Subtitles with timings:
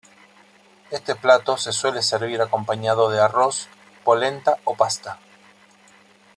[0.89, 3.67] Este plato se suele servir acompañado de arroz,
[4.03, 5.19] polenta o pasta.